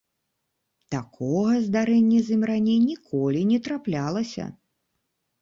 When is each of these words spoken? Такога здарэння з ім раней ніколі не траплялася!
Такога 0.95 1.57
здарэння 1.65 2.19
з 2.31 2.39
ім 2.39 2.47
раней 2.51 2.79
ніколі 2.89 3.45
не 3.53 3.59
траплялася! 3.69 4.49